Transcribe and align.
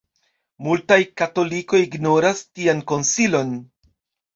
Multaj 0.67 0.97
katolikoj 1.23 1.83
ignoras 1.85 2.45
tian 2.51 2.87
konsilon. 2.95 3.59